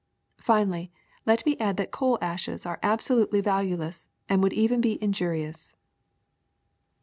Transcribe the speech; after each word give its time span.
Finally 0.41 0.91
let 1.27 1.45
me 1.45 1.55
add 1.59 1.77
that 1.77 1.91
coal 1.91 2.17
ashes 2.23 2.65
are 2.65 2.79
absolutely 2.81 3.39
valueless 3.39 4.07
and 4.27 4.41
would 4.41 4.51
even 4.51 4.81
be 4.81 4.97
injurious." 4.99 5.75